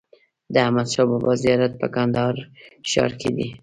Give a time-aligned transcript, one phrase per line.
[0.53, 2.35] د احمدشاه بابا زيارت په کندهار
[2.89, 3.47] ښار کي دئ.